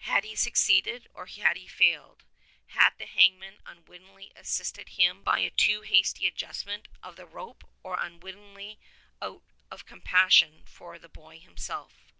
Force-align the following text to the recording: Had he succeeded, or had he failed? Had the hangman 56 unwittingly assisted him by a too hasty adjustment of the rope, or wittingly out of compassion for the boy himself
Had 0.00 0.24
he 0.24 0.36
succeeded, 0.36 1.08
or 1.14 1.24
had 1.24 1.56
he 1.56 1.66
failed? 1.66 2.24
Had 2.76 2.90
the 2.98 3.06
hangman 3.06 3.54
56 3.62 3.62
unwittingly 3.70 4.32
assisted 4.36 4.88
him 4.90 5.22
by 5.22 5.38
a 5.38 5.48
too 5.48 5.80
hasty 5.80 6.26
adjustment 6.26 6.88
of 7.02 7.16
the 7.16 7.24
rope, 7.24 7.64
or 7.82 7.96
wittingly 8.20 8.78
out 9.22 9.42
of 9.70 9.86
compassion 9.86 10.62
for 10.66 10.98
the 10.98 11.08
boy 11.08 11.40
himself 11.40 12.12